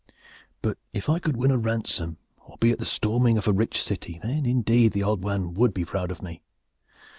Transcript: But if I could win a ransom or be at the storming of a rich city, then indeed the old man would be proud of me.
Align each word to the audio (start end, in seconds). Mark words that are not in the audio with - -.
But 0.63 0.79
if 0.93 1.09
I 1.09 1.19
could 1.19 1.37
win 1.37 1.51
a 1.51 1.59
ransom 1.59 2.17
or 2.47 2.57
be 2.57 2.71
at 2.71 2.79
the 2.79 2.85
storming 2.85 3.37
of 3.37 3.47
a 3.47 3.53
rich 3.53 3.79
city, 3.79 4.19
then 4.23 4.47
indeed 4.47 4.93
the 4.93 5.03
old 5.03 5.23
man 5.23 5.53
would 5.53 5.75
be 5.75 5.85
proud 5.85 6.09
of 6.09 6.23
me. 6.23 6.41